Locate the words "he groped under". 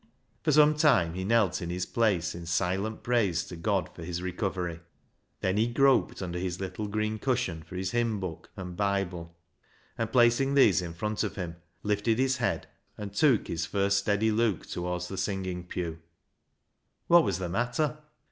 5.57-6.39